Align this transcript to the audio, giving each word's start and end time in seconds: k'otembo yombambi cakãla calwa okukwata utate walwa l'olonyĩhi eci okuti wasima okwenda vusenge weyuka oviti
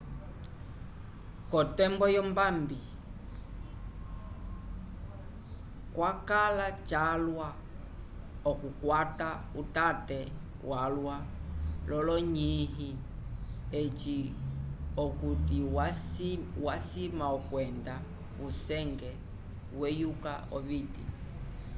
k'otembo 1.49 2.05
yombambi 2.15 2.79
cakãla 5.95 6.67
calwa 6.89 7.49
okukwata 8.51 9.29
utate 9.61 10.19
walwa 10.69 11.17
l'olonyĩhi 11.89 12.89
eci 13.81 14.17
okuti 15.03 15.57
wasima 16.65 17.25
okwenda 17.37 17.95
vusenge 18.37 19.11
weyuka 19.79 20.33
oviti 20.55 21.03